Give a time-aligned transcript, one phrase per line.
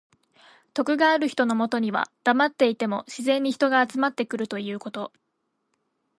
[0.73, 5.13] 徳がある人のもとにはだまっていても自然に人が集まってくるということ。